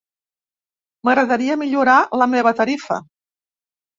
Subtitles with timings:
[1.07, 2.97] M'agradaria millorar la meva tarifa.